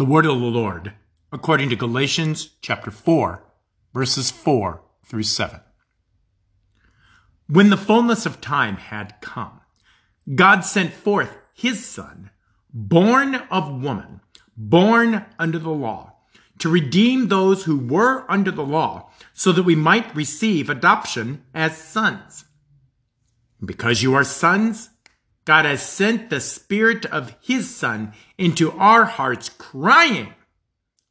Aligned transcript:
The 0.00 0.06
word 0.06 0.24
of 0.24 0.40
the 0.40 0.46
Lord, 0.46 0.94
according 1.30 1.68
to 1.68 1.76
Galatians 1.76 2.52
chapter 2.62 2.90
4, 2.90 3.44
verses 3.92 4.30
4 4.30 4.80
through 5.04 5.24
7. 5.24 5.60
When 7.48 7.68
the 7.68 7.76
fullness 7.76 8.24
of 8.24 8.40
time 8.40 8.78
had 8.78 9.20
come, 9.20 9.60
God 10.34 10.62
sent 10.62 10.94
forth 10.94 11.36
his 11.52 11.84
son, 11.84 12.30
born 12.72 13.34
of 13.50 13.82
woman, 13.82 14.22
born 14.56 15.26
under 15.38 15.58
the 15.58 15.68
law, 15.68 16.14
to 16.60 16.70
redeem 16.70 17.28
those 17.28 17.64
who 17.64 17.76
were 17.76 18.24
under 18.26 18.50
the 18.50 18.64
law, 18.64 19.10
so 19.34 19.52
that 19.52 19.64
we 19.64 19.74
might 19.74 20.16
receive 20.16 20.70
adoption 20.70 21.44
as 21.52 21.76
sons. 21.76 22.46
Because 23.62 24.02
you 24.02 24.14
are 24.14 24.24
sons, 24.24 24.88
God 25.50 25.64
has 25.64 25.82
sent 25.82 26.30
the 26.30 26.40
Spirit 26.40 27.04
of 27.06 27.34
His 27.40 27.74
Son 27.74 28.12
into 28.38 28.70
our 28.70 29.04
hearts, 29.04 29.48
crying, 29.48 30.32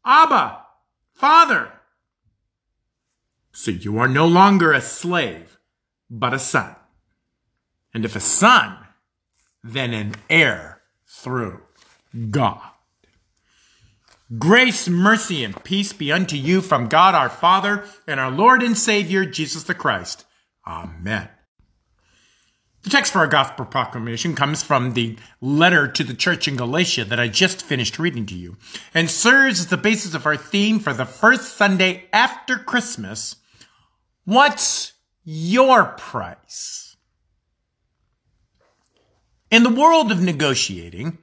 Abba, 0.05 0.61
Father. 1.13 1.73
So 3.51 3.71
you 3.71 3.97
are 3.99 4.07
no 4.07 4.25
longer 4.25 4.71
a 4.71 4.79
slave, 4.79 5.59
but 6.09 6.33
a 6.33 6.39
son. 6.39 6.73
And 7.93 8.05
if 8.05 8.15
a 8.15 8.21
son, 8.21 8.77
then 9.61 9.93
an 9.93 10.15
heir 10.29 10.83
through 11.05 11.59
God. 12.29 12.61
Grace, 14.37 14.87
mercy, 14.87 15.43
and 15.43 15.61
peace 15.65 15.91
be 15.91 16.13
unto 16.13 16.37
you 16.37 16.61
from 16.61 16.87
God 16.87 17.13
our 17.13 17.27
Father 17.27 17.83
and 18.07 18.21
our 18.21 18.31
Lord 18.31 18.63
and 18.63 18.77
Savior, 18.77 19.25
Jesus 19.25 19.63
the 19.63 19.75
Christ. 19.75 20.23
Amen. 20.65 21.27
The 22.83 22.89
text 22.89 23.11
for 23.11 23.19
our 23.19 23.27
gospel 23.27 23.65
proclamation 23.65 24.35
comes 24.35 24.63
from 24.63 24.93
the 24.93 25.17
letter 25.41 25.87
to 25.87 26.03
the 26.03 26.13
church 26.13 26.47
in 26.47 26.55
Galatia 26.55 27.03
that 27.05 27.19
I 27.19 27.27
just 27.27 27.61
finished 27.61 27.99
reading 27.99 28.25
to 28.27 28.35
you 28.35 28.55
and 28.93 29.09
serves 29.09 29.59
as 29.59 29.67
the 29.67 29.77
basis 29.77 30.13
of 30.13 30.25
our 30.25 30.37
theme 30.37 30.79
for 30.79 30.93
the 30.93 31.05
first 31.05 31.57
Sunday 31.57 32.05
after 32.13 32.57
Christmas. 32.57 33.35
What's 34.23 34.93
your 35.25 35.85
price? 35.97 36.95
In 39.51 39.63
the 39.63 39.69
world 39.69 40.09
of 40.11 40.21
negotiating, 40.21 41.17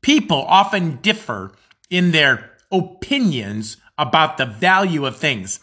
people 0.00 0.42
often 0.42 0.96
differ 0.96 1.52
in 1.88 2.10
their 2.10 2.50
opinions 2.72 3.76
about 3.96 4.38
the 4.38 4.46
value 4.46 5.06
of 5.06 5.16
things 5.18 5.60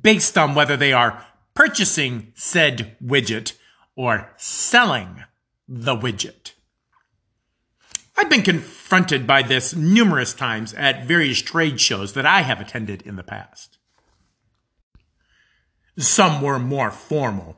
based 0.00 0.38
on 0.38 0.54
whether 0.54 0.78
they 0.78 0.94
are 0.94 1.26
purchasing 1.52 2.32
said 2.34 2.96
widget 3.04 3.52
or 3.96 4.32
selling 4.36 5.24
the 5.68 5.96
widget. 5.96 6.52
I've 8.16 8.28
been 8.28 8.42
confronted 8.42 9.26
by 9.26 9.42
this 9.42 9.74
numerous 9.74 10.34
times 10.34 10.74
at 10.74 11.06
various 11.06 11.40
trade 11.40 11.80
shows 11.80 12.12
that 12.12 12.26
I 12.26 12.42
have 12.42 12.60
attended 12.60 13.02
in 13.02 13.16
the 13.16 13.22
past. 13.22 13.78
Some 15.96 16.42
were 16.42 16.58
more 16.58 16.90
formal, 16.90 17.56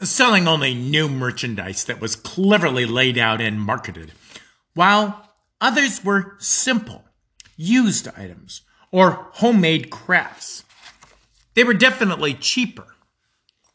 selling 0.00 0.48
only 0.48 0.74
new 0.74 1.08
merchandise 1.08 1.84
that 1.84 2.00
was 2.00 2.16
cleverly 2.16 2.86
laid 2.86 3.18
out 3.18 3.40
and 3.40 3.60
marketed, 3.60 4.12
while 4.74 5.30
others 5.60 6.04
were 6.04 6.36
simple, 6.38 7.04
used 7.56 8.08
items, 8.16 8.62
or 8.90 9.28
homemade 9.34 9.90
crafts. 9.90 10.64
They 11.54 11.64
were 11.64 11.74
definitely 11.74 12.34
cheaper, 12.34 12.86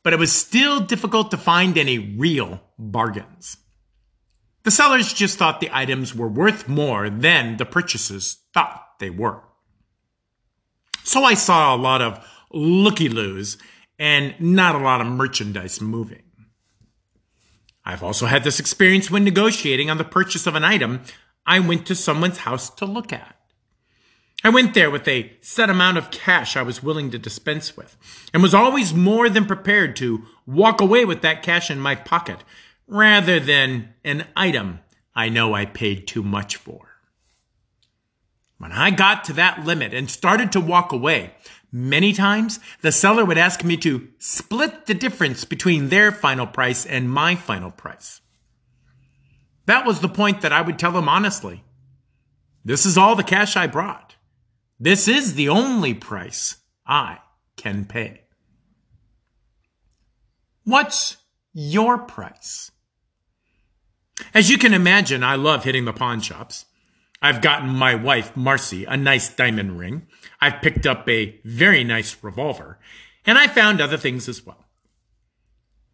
but 0.04 0.14
it 0.14 0.20
was 0.20 0.32
still 0.32 0.82
difficult 0.82 1.32
to 1.32 1.38
find 1.38 1.78
any 1.78 1.98
real 1.98 2.62
bargains. 2.78 3.58
The 4.64 4.72
sellers 4.72 5.14
just 5.14 5.38
thought 5.38 5.60
the 5.60 5.70
items 5.74 6.16
were 6.16 6.28
worth 6.28 6.68
more 6.70 7.10
than 7.10 7.58
the 7.58 7.66
purchasers 7.66 8.38
thought 8.54 8.82
they 9.00 9.10
were. 9.10 9.42
So 11.04 11.24
I 11.24 11.34
saw 11.34 11.76
a 11.76 11.78
lot 11.78 12.02
of 12.02 12.26
looky 12.52 13.10
loos 13.10 13.58
and 14.00 14.36
not 14.40 14.76
a 14.76 14.80
lot 14.80 15.02
of 15.02 15.08
merchandise 15.08 15.82
moving. 15.82 16.24
I've 17.86 18.04
also 18.04 18.26
had 18.26 18.44
this 18.46 18.60
experience 18.60 19.12
when 19.12 19.26
negotiating 19.26 19.90
on 19.90 19.98
the 19.98 20.06
purchase 20.06 20.48
of 20.48 20.56
an 20.56 20.64
item 20.64 21.02
I 21.46 21.60
went 21.60 21.86
to 21.88 21.96
someone's 21.96 22.40
house 22.40 22.70
to 22.76 22.86
look 22.86 23.12
at. 23.12 23.33
I 24.44 24.50
went 24.50 24.74
there 24.74 24.92
with 24.92 25.08
a 25.08 25.32
set 25.40 25.70
amount 25.70 25.98
of 25.98 26.12
cash 26.12 26.58
I 26.58 26.64
was 26.64 26.84
willing 26.84 27.12
to 27.12 27.18
dispense 27.18 27.78
with, 27.78 27.96
and 28.34 28.44
was 28.44 28.54
always 28.54 28.94
more 28.94 29.30
than 29.30 29.46
prepared 29.46 29.96
to 29.98 30.26
walk 30.46 30.82
away 30.82 31.06
with 31.06 31.22
that 31.22 31.44
cash 31.44 31.72
in 31.72 31.80
my 31.80 31.96
pocket, 31.96 32.44
rather 32.86 33.40
than 33.40 33.94
an 34.04 34.28
item 34.36 34.80
I 35.16 35.30
know 35.30 35.54
I 35.54 35.66
paid 35.66 36.08
too 36.08 36.24
much 36.24 36.58
for. 36.58 36.90
When 38.58 38.74
I 38.74 38.92
got 38.92 39.24
to 39.26 39.34
that 39.34 39.66
limit 39.66 39.94
and 39.94 40.10
started 40.10 40.52
to 40.52 40.60
walk 40.60 40.92
away, 40.92 41.34
many 41.72 42.12
times 42.12 42.60
the 42.82 42.92
seller 42.92 43.24
would 43.24 43.38
ask 43.38 43.64
me 43.64 43.78
to 43.78 44.10
split 44.20 44.88
the 44.88 44.94
difference 44.94 45.46
between 45.46 45.88
their 45.88 46.12
final 46.12 46.48
price 46.48 46.86
and 46.86 47.10
my 47.10 47.36
final 47.36 47.72
price. 47.72 48.20
That 49.68 49.86
was 49.86 50.02
the 50.02 50.10
point 50.10 50.42
that 50.42 50.52
I 50.52 50.62
would 50.62 50.78
tell 50.78 50.92
them 50.92 51.08
honestly. 51.08 51.64
This 52.66 52.86
is 52.86 52.98
all 52.98 53.16
the 53.16 53.24
cash 53.24 53.56
I 53.56 53.68
brought. 53.68 54.13
This 54.84 55.08
is 55.08 55.36
the 55.36 55.48
only 55.48 55.94
price 55.94 56.58
I 56.86 57.20
can 57.56 57.86
pay. 57.86 58.24
What's 60.66 61.16
your 61.54 62.00
price? 62.00 62.70
As 64.34 64.50
you 64.50 64.58
can 64.58 64.74
imagine, 64.74 65.24
I 65.24 65.36
love 65.36 65.64
hitting 65.64 65.86
the 65.86 65.94
pawn 65.94 66.20
shops. 66.20 66.66
I've 67.22 67.42
gotten 67.42 67.70
my 67.70 67.96
wife, 67.96 68.36
Marcy, 68.36 68.84
a 68.84 68.98
nice 68.98 69.34
diamond 69.34 69.80
ring. 69.80 70.06
I've 70.42 70.62
picked 70.62 70.86
up 70.86 71.08
a 71.08 71.40
very 71.46 71.86
nice 71.86 72.22
revolver, 72.22 72.78
and 73.26 73.38
I 73.38 73.48
found 73.48 73.80
other 73.80 73.96
things 73.96 74.28
as 74.28 74.46
well. 74.46 74.66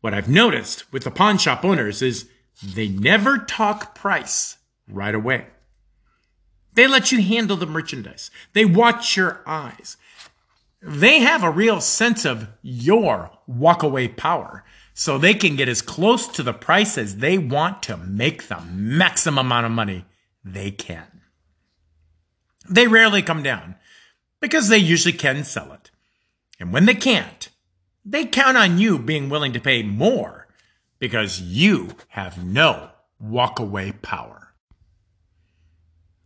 What 0.02 0.16
I've 0.16 0.30
noticed 0.30 0.92
with 0.92 1.04
the 1.04 1.12
pawn 1.12 1.38
shop 1.38 1.64
owners 1.64 2.02
is 2.02 2.28
they 2.64 2.88
never 2.88 3.38
talk 3.38 3.94
price 3.94 4.58
right 4.88 5.14
away. 5.14 5.46
They 6.74 6.88
let 6.88 7.12
you 7.12 7.22
handle 7.22 7.58
the 7.58 7.66
merchandise. 7.66 8.32
They 8.54 8.66
watch 8.66 9.18
your 9.18 9.42
eyes. 9.46 9.98
They 10.82 11.20
have 11.20 11.44
a 11.44 11.50
real 11.50 11.82
sense 11.82 12.26
of 12.26 12.48
your 12.62 13.32
walkaway 13.50 14.16
power. 14.16 14.64
So 14.94 15.18
they 15.18 15.34
can 15.34 15.56
get 15.56 15.70
as 15.70 15.82
close 15.82 16.28
to 16.28 16.44
the 16.44 16.54
price 16.54 16.98
as 16.98 17.18
they 17.18 17.38
want 17.38 17.84
to 17.84 17.98
make 17.98 18.48
the 18.48 18.60
maximum 18.62 19.46
amount 19.46 19.66
of 19.66 19.72
money 19.72 20.06
they 20.44 20.72
can. 20.72 21.22
They 22.70 22.88
rarely 22.88 23.22
come 23.22 23.42
down 23.42 23.76
because 24.42 24.68
they 24.68 24.78
usually 24.78 25.14
can 25.14 25.44
sell 25.44 25.72
it. 25.74 25.92
And 26.60 26.74
when 26.74 26.86
they 26.86 26.96
can't, 26.96 27.50
they 28.06 28.26
count 28.26 28.58
on 28.58 28.80
you 28.80 29.00
being 29.00 29.30
willing 29.30 29.54
to 29.54 29.60
pay 29.60 29.84
more 29.84 30.48
because 31.00 31.42
you 31.42 31.90
have 32.10 32.44
no 32.44 32.90
walkaway 33.24 34.02
power. 34.02 34.39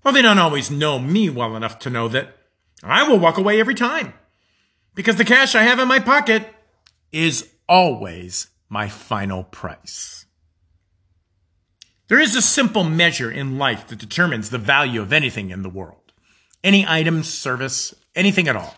Well, 0.04 0.14
they 0.14 0.22
don't 0.22 0.40
always 0.40 0.70
know 0.70 1.00
me 1.00 1.30
well 1.30 1.56
enough 1.56 1.80
to 1.80 1.90
know 1.90 2.08
that 2.10 2.36
I 2.84 3.08
will 3.08 3.20
walk 3.20 3.38
away 3.38 3.60
every 3.60 3.76
time 3.76 4.14
because 4.96 5.16
the 5.16 5.26
cash 5.26 5.56
I 5.56 5.64
have 5.64 5.80
in 5.80 5.88
my 5.88 6.00
pocket 6.00 6.48
is 7.12 7.50
always 7.70 8.48
my 8.70 8.90
final 8.90 9.44
price. 9.44 10.26
There 12.10 12.20
is 12.20 12.36
a 12.36 12.42
simple 12.42 12.84
measure 12.84 13.32
in 13.32 13.58
life 13.58 13.88
that 13.88 14.00
determines 14.00 14.50
the 14.50 14.58
value 14.58 15.02
of 15.02 15.14
anything 15.14 15.52
in 15.52 15.62
the 15.62 15.70
world. 15.70 16.12
Any 16.64 16.86
item, 16.88 17.24
service, 17.24 17.94
anything 18.14 18.48
at 18.48 18.56
all 18.56 18.76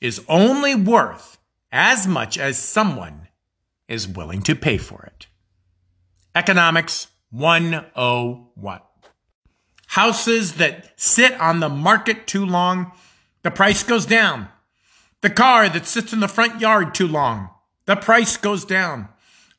is 0.00 0.22
only 0.28 0.74
worth 0.74 1.38
as 1.70 2.06
much 2.06 2.36
as 2.36 2.58
someone 2.58 3.28
is 3.88 4.06
willing 4.06 4.42
to 4.42 4.54
pay 4.54 4.76
for 4.76 5.04
it. 5.04 5.26
Economics 6.34 7.08
101 7.30 8.80
houses 9.92 10.54
that 10.54 10.90
sit 10.96 11.38
on 11.38 11.60
the 11.60 11.68
market 11.68 12.26
too 12.26 12.46
long, 12.46 12.90
the 13.42 13.50
price 13.50 13.82
goes 13.82 14.06
down. 14.06 14.48
The 15.20 15.28
car 15.28 15.68
that 15.68 15.84
sits 15.84 16.14
in 16.14 16.20
the 16.20 16.28
front 16.28 16.62
yard 16.62 16.94
too 16.94 17.06
long, 17.06 17.50
the 17.84 17.96
price 17.96 18.38
goes 18.38 18.64
down. 18.64 19.10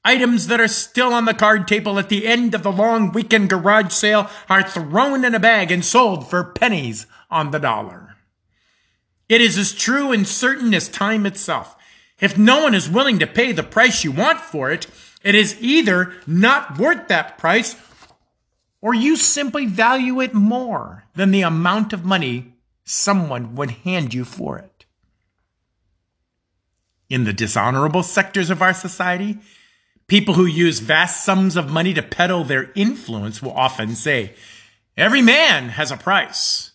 Items 0.03 0.47
that 0.47 0.59
are 0.59 0.67
still 0.67 1.13
on 1.13 1.25
the 1.25 1.35
card 1.35 1.67
table 1.67 1.99
at 1.99 2.09
the 2.09 2.25
end 2.25 2.55
of 2.55 2.63
the 2.63 2.71
long 2.71 3.11
weekend 3.11 3.51
garage 3.51 3.93
sale 3.93 4.27
are 4.49 4.67
thrown 4.67 5.23
in 5.23 5.35
a 5.35 5.39
bag 5.39 5.71
and 5.71 5.85
sold 5.85 6.27
for 6.27 6.43
pennies 6.43 7.05
on 7.29 7.51
the 7.51 7.59
dollar. 7.59 8.15
It 9.29 9.39
is 9.39 9.55
as 9.55 9.71
true 9.71 10.11
and 10.11 10.27
certain 10.27 10.73
as 10.73 10.89
time 10.89 11.27
itself. 11.27 11.75
If 12.19 12.39
no 12.39 12.63
one 12.63 12.73
is 12.73 12.89
willing 12.89 13.19
to 13.19 13.27
pay 13.27 13.51
the 13.51 13.61
price 13.61 14.03
you 14.03 14.11
want 14.11 14.39
for 14.39 14.71
it, 14.71 14.87
it 15.23 15.35
is 15.35 15.61
either 15.61 16.15
not 16.25 16.79
worth 16.79 17.07
that 17.09 17.37
price 17.37 17.75
or 18.83 18.93
you 18.93 19.15
simply 19.15 19.65
value 19.65 20.19
it 20.19 20.33
more 20.33 21.05
than 21.15 21.31
the 21.31 21.41
amount 21.41 21.93
of 21.93 22.03
money 22.03 22.53
someone 22.83 23.55
would 23.55 23.71
hand 23.71 24.13
you 24.13 24.25
for 24.25 24.57
it. 24.57 24.85
In 27.09 27.23
the 27.23 27.31
dishonorable 27.31 28.03
sectors 28.03 28.49
of 28.49 28.61
our 28.61 28.73
society, 28.73 29.39
people 30.07 30.33
who 30.33 30.45
use 30.45 30.79
vast 30.79 31.23
sums 31.23 31.55
of 31.55 31.71
money 31.71 31.93
to 31.93 32.01
peddle 32.01 32.43
their 32.43 32.73
influence 32.75 33.41
will 33.41 33.53
often 33.53 33.95
say, 33.95 34.33
Every 34.97 35.21
man 35.21 35.69
has 35.69 35.89
a 35.89 35.97
price. 35.97 36.71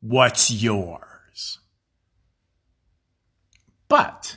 what's 0.00 0.48
yours. 0.48 1.58
But 3.88 4.36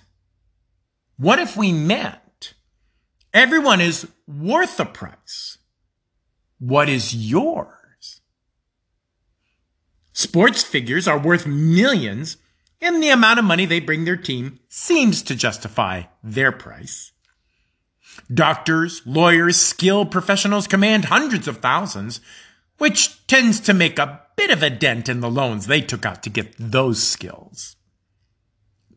what 1.18 1.38
if 1.38 1.56
we 1.56 1.72
meant 1.72 2.56
everyone 3.32 3.80
is 3.80 4.08
worth 4.28 4.80
a 4.80 4.86
price? 4.86 5.60
What 6.60 6.90
is 6.90 7.14
yours? 7.14 8.22
Sports 10.14 10.64
figures 10.64 11.08
are 11.08 11.20
worth 11.20 11.46
millions, 11.46 12.38
and 12.82 13.04
the 13.04 13.10
amount 13.10 13.40
of 13.40 13.46
money 13.46 13.66
they 13.66 13.80
bring 13.80 14.06
their 14.06 14.16
team 14.16 14.60
seems 14.70 15.22
to 15.24 15.36
justify 15.36 16.04
their 16.24 16.52
price. 16.52 17.12
Doctors, 18.34 19.02
lawyers, 19.06 19.58
skilled 19.58 20.12
professionals 20.12 20.68
command 20.68 21.06
hundreds 21.06 21.48
of 21.48 21.58
thousands, 21.58 22.22
which 22.78 23.26
tends 23.28 23.60
to 23.62 23.74
make 23.74 24.00
a 24.00 24.22
bit 24.38 24.52
of 24.52 24.64
a 24.64 24.70
dent 24.70 25.10
in 25.10 25.20
the 25.20 25.30
loans 25.30 25.68
they 25.68 25.82
took 25.82 26.06
out 26.06 26.24
to 26.24 26.30
get 26.30 26.56
those 26.58 27.04
skills. 27.04 27.76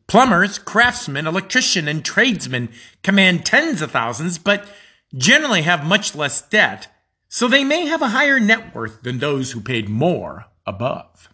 Plumbers, 0.07 0.59
craftsmen, 0.59 1.27
electricians, 1.27 1.89
and 1.89 2.05
tradesmen 2.05 2.71
command 3.03 3.45
tens 3.45 3.83
of 3.83 3.91
thousands, 3.91 4.39
but 4.39 4.67
generally 5.15 5.63
have 5.63 5.85
much 5.85 6.15
less 6.15 6.41
debt, 6.43 6.89
so 7.29 7.47
they 7.47 7.65
may 7.65 7.87
have 7.87 8.03
a 8.03 8.09
higher 8.09 8.41
net 8.41 8.75
worth 8.75 9.03
than 9.03 9.19
those 9.19 9.53
who 9.53 9.61
paid 9.61 9.89
more 9.89 10.47
above. 10.67 11.29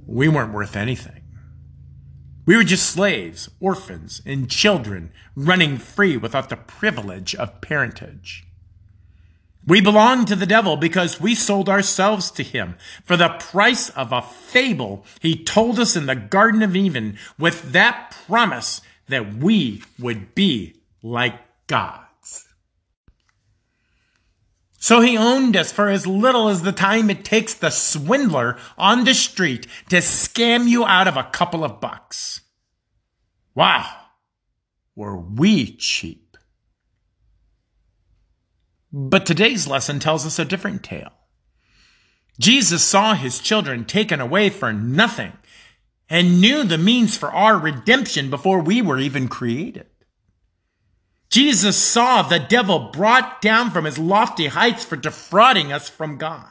we 0.07 0.29
weren't 0.29 0.53
worth 0.53 0.77
anything. 0.77 1.23
We 2.47 2.57
were 2.57 2.65
just 2.65 2.89
slaves, 2.89 3.51
orphans, 3.59 4.23
and 4.25 4.49
children 4.49 5.13
running 5.35 5.77
free 5.77 6.17
without 6.17 6.51
the 6.51 6.57
privilege 6.57 7.35
of 7.35 7.61
parentage. 7.61 8.47
We 9.67 9.81
belonged 9.81 10.29
to 10.29 10.37
the 10.37 10.47
devil 10.47 10.77
because 10.77 11.21
we 11.21 11.35
sold 11.35 11.69
ourselves 11.69 12.31
to 12.33 12.45
him 12.45 12.77
for 13.05 13.17
the 13.17 13.29
price 13.29 13.91
of 13.91 14.13
a 14.13 14.23
fable 14.23 15.05
he 15.21 15.45
told 15.45 15.81
us 15.81 15.97
in 15.97 16.07
the 16.07 16.15
Garden 16.15 16.63
of 16.63 16.77
Eden 16.77 17.19
with 17.39 17.73
that 17.73 18.17
promise 18.27 18.81
that 19.09 19.35
we 19.35 19.83
would 19.99 20.35
be 20.35 20.80
like 21.03 21.35
gods. 21.67 22.47
So 24.83 25.03
he 25.03 25.19
owned 25.19 25.57
us 25.57 25.71
for 25.71 25.91
as 25.91 26.07
little 26.07 26.49
as 26.49 26.63
the 26.63 26.73
time 26.73 27.11
it 27.11 27.23
takes 27.23 27.53
the 27.53 27.69
swindler 27.69 28.57
on 28.79 29.05
the 29.05 29.13
street 29.13 29.67
to 29.91 29.97
scam 29.97 30.67
you 30.67 30.87
out 30.87 31.07
of 31.07 31.19
a 31.19 31.25
couple 31.25 31.65
of 31.65 31.83
bucks. 31.83 32.41
Wow, 33.55 33.87
were 34.97 35.19
we 35.19 35.77
cheap. 35.77 36.39
But 38.91 39.27
today's 39.27 39.69
lesson 39.69 40.01
tells 40.01 40.25
us 40.25 40.39
a 40.39 40.47
different 40.47 40.83
tale. 40.83 41.13
Jesus 42.39 42.83
saw 42.83 43.15
his 43.15 43.39
children 43.39 43.85
taken 43.85 44.19
away 44.19 44.49
for 44.49 44.73
nothing 44.73 45.35
and 46.09 46.41
knew 46.41 46.65
the 46.65 46.79
means 46.79 47.19
for 47.19 47.31
our 47.31 47.59
redemption 47.59 48.31
before 48.31 48.61
we 48.63 48.81
were 48.81 48.99
even 48.99 49.29
created. 49.29 49.90
Jesus 51.31 51.77
saw 51.77 52.23
the 52.23 52.41
devil 52.41 52.91
brought 52.93 53.41
down 53.41 53.71
from 53.71 53.85
his 53.85 53.99
lofty 53.99 54.49
heights 54.49 54.85
for 54.85 54.97
defrauding 54.97 55.73
us 55.73 55.89
from 55.89 56.19
God. 56.19 56.47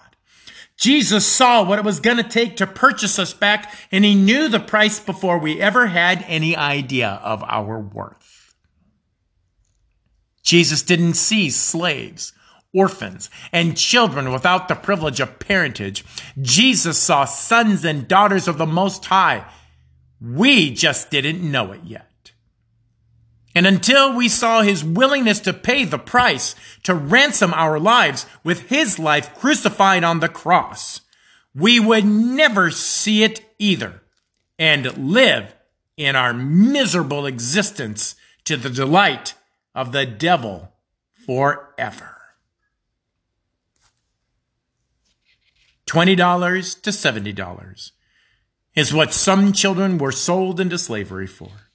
Jesus 0.77 1.27
saw 1.27 1.61
what 1.61 1.77
it 1.77 1.83
was 1.83 1.99
going 1.99 2.15
to 2.15 2.23
take 2.23 2.55
to 2.57 2.65
purchase 2.65 3.19
us 3.19 3.33
back, 3.33 3.73
and 3.91 4.05
he 4.05 4.15
knew 4.15 4.47
the 4.47 4.61
price 4.61 4.97
before 4.97 5.37
we 5.37 5.59
ever 5.59 5.87
had 5.87 6.23
any 6.25 6.55
idea 6.55 7.19
of 7.21 7.43
our 7.43 7.77
worth. 7.77 8.55
Jesus 10.41 10.81
didn't 10.81 11.15
see 11.15 11.49
slaves, 11.49 12.31
orphans, 12.73 13.29
and 13.51 13.75
children 13.75 14.31
without 14.31 14.69
the 14.69 14.75
privilege 14.75 15.19
of 15.19 15.39
parentage. 15.39 16.05
Jesus 16.41 16.97
saw 16.97 17.25
sons 17.25 17.83
and 17.83 18.07
daughters 18.07 18.47
of 18.47 18.57
the 18.57 18.65
Most 18.65 19.03
High. 19.03 19.45
We 20.21 20.73
just 20.73 21.11
didn't 21.11 21.41
know 21.41 21.73
it 21.73 21.81
yet. 21.83 22.08
And 23.59 23.67
until 23.67 24.13
we 24.13 24.29
saw 24.29 24.61
his 24.61 24.85
willingness 24.85 25.41
to 25.41 25.51
pay 25.51 25.83
the 25.83 25.99
price 25.99 26.55
to 26.83 26.95
ransom 26.95 27.53
our 27.53 27.77
lives 27.77 28.25
with 28.41 28.69
his 28.69 28.97
life 28.97 29.37
crucified 29.37 30.01
on 30.01 30.21
the 30.21 30.29
cross, 30.29 31.01
we 31.53 31.77
would 31.77 32.05
never 32.05 32.71
see 32.71 33.21
it 33.21 33.41
either 33.59 34.01
and 34.57 34.97
live 34.97 35.53
in 35.97 36.15
our 36.15 36.31
miserable 36.33 37.25
existence 37.25 38.15
to 38.45 38.55
the 38.55 38.69
delight 38.69 39.33
of 39.75 39.91
the 39.91 40.05
devil 40.05 40.71
forever. 41.25 42.15
$20 45.85 46.81
to 46.81 46.91
$70 46.91 47.91
is 48.73 48.93
what 48.93 49.13
some 49.13 49.51
children 49.51 49.97
were 49.97 50.13
sold 50.13 50.61
into 50.61 50.77
slavery 50.77 51.27
for. 51.27 51.68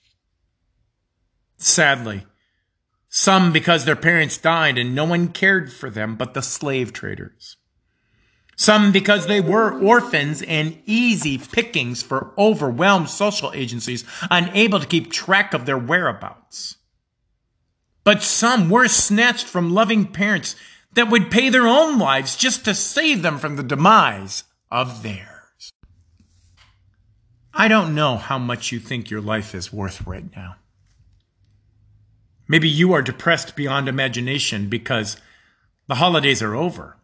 Sadly, 1.56 2.26
some 3.08 3.52
because 3.52 3.84
their 3.84 3.96
parents 3.96 4.38
died 4.38 4.76
and 4.76 4.94
no 4.94 5.04
one 5.04 5.28
cared 5.28 5.72
for 5.72 5.88
them 5.88 6.16
but 6.16 6.34
the 6.34 6.42
slave 6.42 6.92
traders. 6.92 7.56
Some 8.56 8.92
because 8.92 9.26
they 9.26 9.40
were 9.40 9.80
orphans 9.80 10.42
and 10.42 10.80
easy 10.86 11.38
pickings 11.38 12.02
for 12.02 12.32
overwhelmed 12.38 13.08
social 13.10 13.52
agencies 13.54 14.04
unable 14.30 14.80
to 14.80 14.86
keep 14.86 15.10
track 15.10 15.54
of 15.54 15.66
their 15.66 15.78
whereabouts. 15.78 16.76
But 18.04 18.22
some 18.22 18.68
were 18.68 18.86
snatched 18.88 19.46
from 19.46 19.72
loving 19.72 20.06
parents 20.06 20.56
that 20.92 21.10
would 21.10 21.30
pay 21.30 21.48
their 21.48 21.66
own 21.66 21.98
lives 21.98 22.36
just 22.36 22.64
to 22.64 22.74
save 22.74 23.22
them 23.22 23.38
from 23.38 23.56
the 23.56 23.62
demise 23.62 24.44
of 24.70 25.02
theirs. 25.02 25.72
I 27.52 27.68
don't 27.68 27.94
know 27.94 28.16
how 28.16 28.38
much 28.38 28.72
you 28.72 28.78
think 28.78 29.10
your 29.10 29.20
life 29.20 29.54
is 29.54 29.72
worth 29.72 30.06
right 30.06 30.24
now. 30.36 30.56
Maybe 32.46 32.68
you 32.68 32.92
are 32.92 33.02
depressed 33.02 33.56
beyond 33.56 33.88
imagination 33.88 34.68
because 34.68 35.16
the 35.86 35.96
holidays 35.96 36.42
are 36.42 36.54
over 36.54 36.96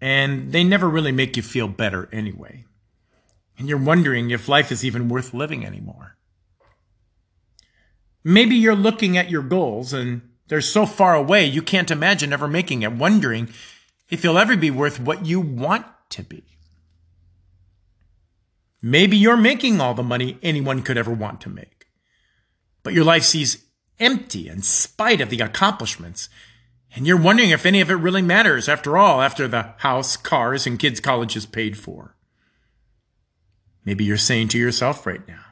and 0.00 0.52
they 0.52 0.64
never 0.64 0.88
really 0.88 1.12
make 1.12 1.36
you 1.36 1.42
feel 1.42 1.68
better 1.68 2.08
anyway. 2.12 2.64
And 3.58 3.68
you're 3.68 3.78
wondering 3.78 4.30
if 4.30 4.48
life 4.48 4.70
is 4.70 4.84
even 4.84 5.08
worth 5.08 5.34
living 5.34 5.64
anymore. 5.64 6.16
Maybe 8.22 8.56
you're 8.56 8.74
looking 8.74 9.16
at 9.16 9.30
your 9.30 9.42
goals 9.42 9.92
and 9.92 10.22
they're 10.48 10.60
so 10.60 10.86
far 10.86 11.14
away 11.14 11.44
you 11.44 11.62
can't 11.62 11.90
imagine 11.90 12.32
ever 12.32 12.48
making 12.48 12.82
it, 12.82 12.92
wondering 12.92 13.48
if 14.10 14.24
you'll 14.24 14.38
ever 14.38 14.56
be 14.56 14.70
worth 14.70 15.00
what 15.00 15.26
you 15.26 15.40
want 15.40 15.86
to 16.10 16.22
be. 16.22 16.44
Maybe 18.82 19.16
you're 19.16 19.36
making 19.36 19.80
all 19.80 19.94
the 19.94 20.02
money 20.02 20.38
anyone 20.42 20.82
could 20.82 20.98
ever 20.98 21.12
want 21.12 21.40
to 21.42 21.48
make. 21.48 21.86
But 22.82 22.92
your 22.92 23.04
life 23.04 23.24
seems 23.24 23.63
empty 23.98 24.48
in 24.48 24.62
spite 24.62 25.20
of 25.20 25.30
the 25.30 25.40
accomplishments. 25.40 26.28
And 26.94 27.06
you're 27.06 27.20
wondering 27.20 27.50
if 27.50 27.66
any 27.66 27.80
of 27.80 27.90
it 27.90 27.94
really 27.94 28.22
matters 28.22 28.68
after 28.68 28.96
all, 28.96 29.20
after 29.20 29.48
the 29.48 29.74
house, 29.78 30.16
cars, 30.16 30.66
and 30.66 30.78
kids' 30.78 31.00
colleges 31.00 31.46
paid 31.46 31.76
for. 31.76 32.14
Maybe 33.84 34.04
you're 34.04 34.16
saying 34.16 34.48
to 34.48 34.58
yourself 34.58 35.06
right 35.06 35.26
now, 35.26 35.44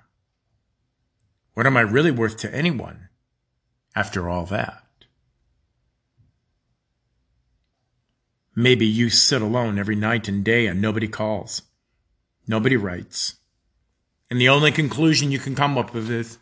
what 1.55 1.67
am 1.67 1.77
I 1.77 1.83
really 1.83 2.11
worth 2.11 2.39
to 2.39 2.55
anyone 2.55 3.09
after 3.95 4.29
all 4.29 4.47
that? 4.47 4.83
Maybe 8.55 8.87
you 8.87 9.11
sit 9.11 9.43
alone 9.43 9.79
every 9.79 9.97
night 9.97 10.29
and 10.29 10.45
day 10.45 10.67
and 10.67 10.81
nobody 10.81 11.09
calls. 11.09 11.63
Nobody 12.47 12.77
writes. 12.77 13.37
And 14.31 14.41
the 14.41 14.49
only 14.49 14.73
conclusion 14.73 15.31
you 15.31 15.39
can 15.39 15.55
come 15.55 15.77
up 15.77 15.93
with 15.93 16.11
is 16.11 16.39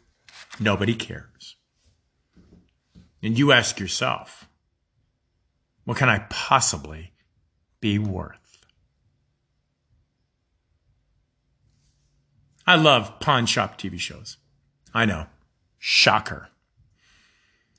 nobody 0.58 0.94
cares. 0.94 1.29
And 3.22 3.38
you 3.38 3.52
ask 3.52 3.78
yourself, 3.78 4.48
what 5.84 5.98
can 5.98 6.08
I 6.08 6.20
possibly 6.30 7.12
be 7.80 7.98
worth? 7.98 8.64
I 12.66 12.76
love 12.76 13.18
pawn 13.20 13.46
shop 13.46 13.78
TV 13.78 13.98
shows. 13.98 14.36
I 14.94 15.04
know. 15.04 15.26
Shocker. 15.78 16.48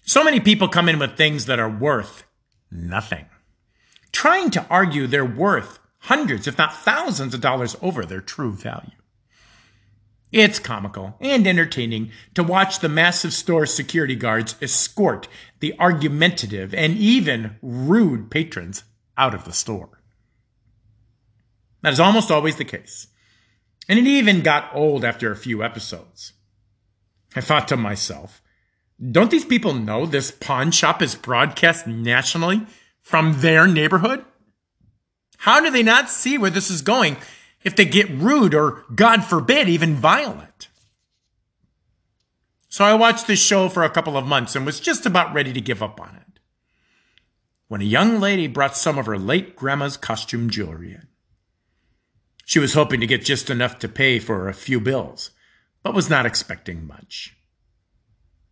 So 0.03 0.23
many 0.23 0.39
people 0.39 0.67
come 0.67 0.89
in 0.89 0.99
with 0.99 1.15
things 1.15 1.45
that 1.45 1.59
are 1.59 1.69
worth 1.69 2.23
nothing, 2.69 3.25
trying 4.11 4.49
to 4.51 4.65
argue 4.69 5.07
they're 5.07 5.23
worth 5.23 5.79
hundreds, 5.99 6.47
if 6.47 6.57
not 6.57 6.75
thousands 6.75 7.33
of 7.33 7.41
dollars 7.41 7.77
over 7.81 8.05
their 8.05 8.21
true 8.21 8.51
value. 8.51 9.00
It's 10.31 10.59
comical 10.59 11.17
and 11.19 11.45
entertaining 11.45 12.11
to 12.35 12.43
watch 12.43 12.79
the 12.79 12.87
massive 12.89 13.33
store 13.33 13.65
security 13.65 14.15
guards 14.15 14.55
escort 14.61 15.27
the 15.59 15.77
argumentative 15.77 16.73
and 16.73 16.95
even 16.97 17.57
rude 17.61 18.31
patrons 18.31 18.83
out 19.17 19.33
of 19.33 19.43
the 19.43 19.51
store. 19.51 20.01
That 21.81 21.93
is 21.93 21.99
almost 21.99 22.31
always 22.31 22.55
the 22.55 22.65
case. 22.65 23.07
And 23.89 23.99
it 23.99 24.07
even 24.07 24.41
got 24.41 24.73
old 24.73 25.03
after 25.03 25.31
a 25.31 25.35
few 25.35 25.63
episodes. 25.63 26.33
I 27.35 27.41
thought 27.41 27.67
to 27.69 27.77
myself, 27.77 28.41
don't 29.11 29.31
these 29.31 29.45
people 29.45 29.73
know 29.73 30.05
this 30.05 30.31
pawn 30.31 30.71
shop 30.71 31.01
is 31.01 31.15
broadcast 31.15 31.87
nationally 31.87 32.65
from 33.01 33.41
their 33.41 33.67
neighborhood? 33.67 34.23
How 35.39 35.59
do 35.59 35.71
they 35.71 35.83
not 35.83 36.09
see 36.09 36.37
where 36.37 36.51
this 36.51 36.69
is 36.69 36.83
going 36.83 37.17
if 37.63 37.75
they 37.75 37.85
get 37.85 38.09
rude 38.09 38.53
or, 38.53 38.83
God 38.93 39.23
forbid, 39.23 39.69
even 39.69 39.95
violent? 39.95 40.69
So 42.69 42.85
I 42.85 42.93
watched 42.93 43.27
this 43.27 43.41
show 43.41 43.67
for 43.67 43.83
a 43.83 43.89
couple 43.89 44.15
of 44.15 44.25
months 44.25 44.55
and 44.55 44.65
was 44.65 44.79
just 44.79 45.05
about 45.05 45.33
ready 45.33 45.51
to 45.51 45.61
give 45.61 45.83
up 45.83 45.99
on 45.99 46.15
it. 46.15 46.39
When 47.67 47.81
a 47.81 47.85
young 47.85 48.19
lady 48.19 48.47
brought 48.47 48.77
some 48.77 48.97
of 48.97 49.05
her 49.05 49.17
late 49.17 49.55
grandma's 49.55 49.97
costume 49.97 50.49
jewelry 50.49 50.93
in. 50.93 51.07
She 52.45 52.59
was 52.59 52.73
hoping 52.73 52.99
to 52.99 53.07
get 53.07 53.23
just 53.23 53.49
enough 53.49 53.79
to 53.79 53.87
pay 53.87 54.19
for 54.19 54.49
a 54.49 54.53
few 54.53 54.79
bills, 54.79 55.31
but 55.83 55.93
was 55.93 56.09
not 56.09 56.25
expecting 56.25 56.85
much. 56.85 57.37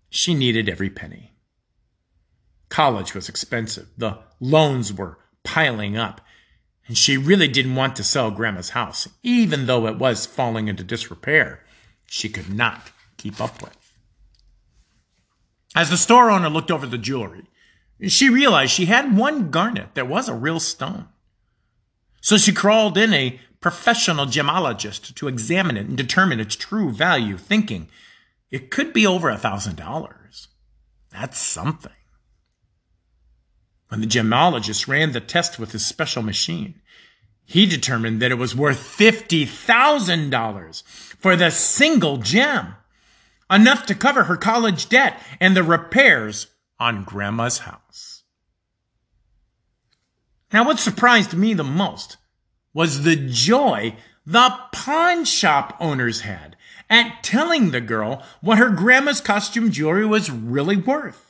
She 0.10 0.34
needed 0.34 0.70
every 0.70 0.90
penny. 0.90 1.34
College 2.70 3.14
was 3.14 3.30
expensive. 3.30 3.88
The 3.98 4.20
loans 4.40 4.94
were 4.94 5.18
piling 5.44 5.98
up, 5.98 6.22
and 6.90 6.98
she 6.98 7.18
really 7.18 7.48
didn't 7.48 7.76
want 7.76 7.96
to 7.96 8.04
sell 8.04 8.32
Grandma's 8.32 8.72
house, 8.72 9.08
even 9.22 9.68
though 9.68 9.86
it 9.86 10.00
was 10.00 10.26
falling 10.26 10.68
into 10.68 10.84
disrepair. 10.84 11.64
She 12.08 12.30
could 12.30 12.52
not 12.52 12.92
keep 13.16 13.40
up 13.40 13.62
with. 13.62 13.94
As 15.76 15.92
the 15.92 15.98
store 15.98 16.32
owner 16.32 16.50
looked 16.50 16.72
over 16.72 16.88
the 16.88 16.98
jewelry, 16.98 17.44
she 18.08 18.28
realized 18.28 18.72
she 18.72 18.88
had 18.88 19.16
one 19.16 19.52
garnet 19.52 19.94
that 19.94 20.08
was 20.08 20.28
a 20.28 20.34
real 20.34 20.60
stone. 20.60 21.08
So 22.22 22.38
she 22.38 22.52
crawled 22.52 22.98
in 22.98 23.14
a 23.14 23.40
professional 23.62 24.26
gemologist 24.26 25.14
to 25.14 25.28
examine 25.28 25.78
it 25.78 25.86
and 25.86 25.96
determine 25.96 26.40
its 26.40 26.56
true 26.56 26.92
value, 26.92 27.38
thinking 27.38 27.88
it 28.50 28.72
could 28.72 28.94
be 28.94 29.06
over 29.06 29.30
a 29.30 29.38
thousand 29.38 29.76
dollars. 29.76 30.48
That's 31.12 31.38
something. 31.38 31.92
When 33.90 34.00
the 34.02 34.08
gemologist 34.08 34.88
ran 34.88 35.12
the 35.12 35.20
test 35.20 35.60
with 35.60 35.72
his 35.72 35.86
special 35.86 36.24
machine, 36.24 36.82
he 37.44 37.66
determined 37.66 38.22
that 38.22 38.32
it 38.32 38.36
was 38.36 38.56
worth 38.56 38.78
$50,000 38.78 40.84
for 40.84 41.36
the 41.36 41.50
single 41.50 42.18
gem, 42.18 42.76
enough 43.52 43.88
to 43.88 43.96
cover 43.96 44.26
her 44.26 44.38
college 44.38 44.90
debt 44.90 45.20
and 45.40 45.58
the 45.58 45.64
repairs 45.64 46.46
on 46.80 47.04
grandma's 47.04 47.58
house. 47.60 48.22
Now, 50.54 50.66
what 50.66 50.80
surprised 50.80 51.34
me 51.34 51.56
the 51.56 51.64
most 51.64 52.18
was 52.74 53.04
the 53.04 53.16
joy 53.16 53.96
the 54.26 54.54
pawn 54.72 55.26
shop 55.26 55.76
owners 55.80 56.22
had 56.22 56.56
at 56.88 57.24
telling 57.24 57.72
the 57.72 57.82
girl 57.82 58.24
what 58.42 58.60
her 58.60 58.70
grandma's 58.70 59.22
costume 59.22 59.72
jewelry 59.72 60.06
was 60.06 60.30
really 60.30 60.78
worth. 60.78 61.29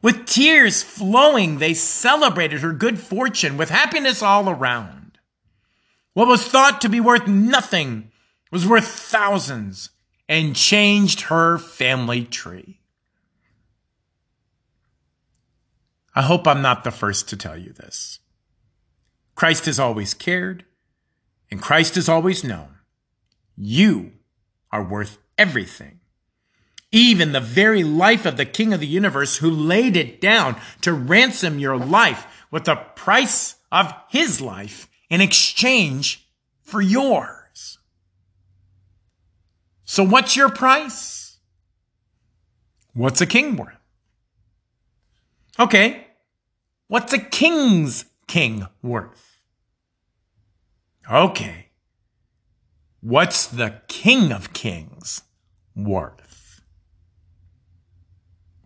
With 0.00 0.26
tears 0.26 0.82
flowing, 0.82 1.58
they 1.58 1.74
celebrated 1.74 2.60
her 2.60 2.72
good 2.72 2.98
fortune 3.00 3.56
with 3.56 3.70
happiness 3.70 4.22
all 4.22 4.48
around. 4.48 5.18
What 6.12 6.28
was 6.28 6.46
thought 6.46 6.80
to 6.82 6.88
be 6.88 7.00
worth 7.00 7.26
nothing 7.26 8.10
was 8.50 8.66
worth 8.66 8.86
thousands 8.86 9.90
and 10.28 10.54
changed 10.54 11.22
her 11.22 11.58
family 11.58 12.24
tree. 12.24 12.80
I 16.14 16.22
hope 16.22 16.46
I'm 16.46 16.62
not 16.62 16.84
the 16.84 16.90
first 16.90 17.28
to 17.28 17.36
tell 17.36 17.56
you 17.56 17.72
this. 17.72 18.18
Christ 19.34 19.66
has 19.66 19.78
always 19.78 20.14
cared, 20.14 20.64
and 21.50 21.62
Christ 21.62 21.94
has 21.94 22.08
always 22.08 22.42
known 22.42 22.78
you 23.56 24.12
are 24.72 24.82
worth 24.82 25.18
everything 25.36 26.00
even 26.90 27.32
the 27.32 27.40
very 27.40 27.84
life 27.84 28.24
of 28.24 28.36
the 28.36 28.46
King 28.46 28.72
of 28.72 28.80
the 28.80 28.86
universe 28.86 29.36
who 29.36 29.50
laid 29.50 29.96
it 29.96 30.20
down 30.20 30.56
to 30.80 30.92
ransom 30.92 31.58
your 31.58 31.76
life 31.76 32.26
with 32.50 32.64
the 32.64 32.76
price 32.76 33.56
of 33.70 33.92
his 34.08 34.40
life 34.40 34.88
in 35.10 35.20
exchange 35.20 36.26
for 36.62 36.80
yours. 36.80 37.78
So 39.84 40.04
what's 40.04 40.36
your 40.36 40.50
price? 40.50 41.38
What's 42.94 43.20
a 43.20 43.26
king 43.26 43.56
worth? 43.56 43.78
Okay. 45.58 46.06
What's 46.88 47.12
a 47.12 47.18
king's 47.18 48.04
king 48.26 48.66
worth? 48.82 49.40
Okay. 51.10 51.66
What's 53.00 53.46
the 53.46 53.80
king 53.88 54.32
of 54.32 54.52
kings 54.52 55.22
worth? 55.74 56.27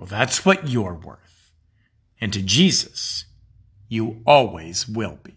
Well, 0.02 0.08
that's 0.08 0.44
what 0.44 0.68
you're 0.68 0.94
worth. 0.94 1.52
And 2.20 2.32
to 2.32 2.42
Jesus, 2.42 3.26
you 3.88 4.20
always 4.26 4.88
will 4.88 5.20
be. 5.22 5.36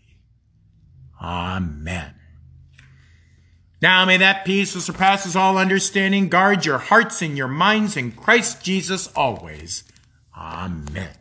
Amen. 1.22 2.16
Now 3.80 4.06
may 4.06 4.18
that 4.18 4.44
peace 4.44 4.74
that 4.74 4.82
surpasses 4.82 5.36
all 5.36 5.60
understanding 5.60 6.30
guard 6.30 6.66
your 6.66 6.80
hearts 6.80 7.22
and 7.22 7.38
your 7.38 7.48
minds 7.48 7.96
in 7.96 8.12
Christ 8.14 8.64
Jesus 8.64 9.06
always. 9.16 9.84
Amen. 10.36 11.14